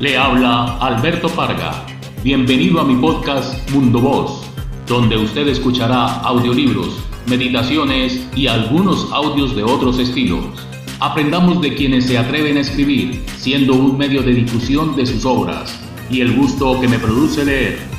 Le 0.00 0.18
habla 0.18 0.76
Alberto 0.78 1.28
Parga. 1.28 1.86
Bienvenido 2.24 2.80
a 2.80 2.84
mi 2.84 2.96
podcast 2.96 3.70
Mundo 3.70 4.00
Voz, 4.00 4.44
donde 4.88 5.16
usted 5.16 5.46
escuchará 5.46 6.20
audiolibros, 6.22 6.98
meditaciones 7.28 8.26
y 8.34 8.48
algunos 8.48 9.12
audios 9.12 9.54
de 9.54 9.62
otros 9.62 10.00
estilos. 10.00 10.46
Aprendamos 10.98 11.60
de 11.62 11.76
quienes 11.76 12.06
se 12.06 12.18
atreven 12.18 12.56
a 12.56 12.62
escribir, 12.62 13.24
siendo 13.36 13.74
un 13.74 13.96
medio 13.96 14.22
de 14.22 14.32
difusión 14.32 14.96
de 14.96 15.06
sus 15.06 15.24
obras, 15.24 15.78
y 16.10 16.22
el 16.22 16.34
gusto 16.34 16.80
que 16.80 16.88
me 16.88 16.98
produce 16.98 17.44
leer 17.44 17.93